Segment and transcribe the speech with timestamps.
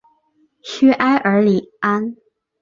[0.63, 2.15] 屈埃尔里安。